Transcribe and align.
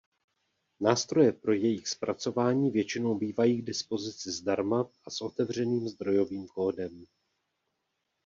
Nástroje 0.79 1.31
pro 1.31 1.53
jejich 1.53 1.87
zpracování 1.87 2.71
většinou 2.71 3.15
bývají 3.17 3.57
k 3.61 3.65
dispozici 3.65 4.31
zdarma 4.31 4.89
a 5.05 5.09
s 5.09 5.21
otevřeným 5.21 5.87
zdrojovým 5.89 6.47
kódem. 6.47 7.05